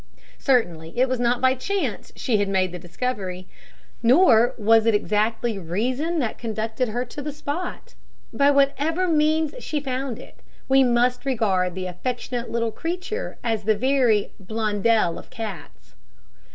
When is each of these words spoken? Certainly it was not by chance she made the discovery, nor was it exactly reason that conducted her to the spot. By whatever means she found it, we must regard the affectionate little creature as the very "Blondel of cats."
Certainly 0.39 0.97
it 0.97 1.07
was 1.07 1.19
not 1.19 1.41
by 1.41 1.53
chance 1.53 2.11
she 2.15 2.43
made 2.43 2.71
the 2.71 2.79
discovery, 2.79 3.47
nor 4.01 4.55
was 4.57 4.87
it 4.87 4.95
exactly 4.95 5.59
reason 5.59 6.17
that 6.17 6.39
conducted 6.39 6.87
her 6.87 7.05
to 7.05 7.21
the 7.21 7.31
spot. 7.31 7.93
By 8.33 8.49
whatever 8.49 9.07
means 9.07 9.53
she 9.59 9.79
found 9.79 10.17
it, 10.17 10.39
we 10.67 10.83
must 10.83 11.23
regard 11.23 11.75
the 11.75 11.85
affectionate 11.85 12.49
little 12.49 12.71
creature 12.71 13.37
as 13.43 13.65
the 13.65 13.77
very 13.77 14.31
"Blondel 14.39 15.19
of 15.19 15.29
cats." 15.29 15.93